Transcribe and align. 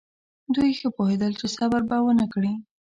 دوی 0.55 0.71
ښه 0.79 0.87
پوهېدل 0.97 1.31
چې 1.39 1.47
صبر 1.57 1.81
به 1.89 1.97
ونه 2.05 2.25
کړي. 2.33 2.53